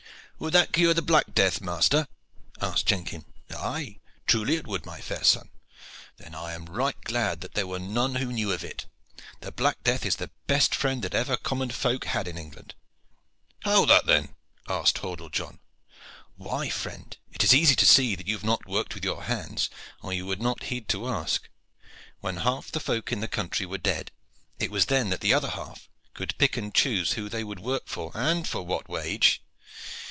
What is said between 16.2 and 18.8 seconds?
"Why, friend, it is easy to see that you have not